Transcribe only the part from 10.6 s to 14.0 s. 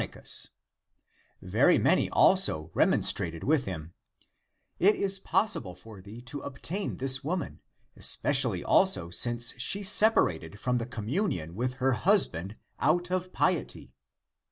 the communion with her husband out of piety.